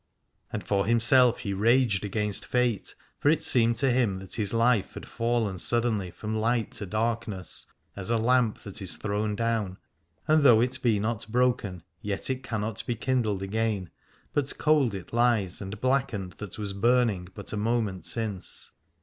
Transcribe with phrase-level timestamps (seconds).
[0.51, 4.95] And for himself he raged against fate, for it seemed to him that his life
[4.95, 9.77] had fallen suddenly from light to darkness, as a lamp that is thrown down,
[10.27, 13.91] and though it be not broken, yet it cannot be kindled again,
[14.33, 18.71] but cold it lies and blackened that was burning but a moment since.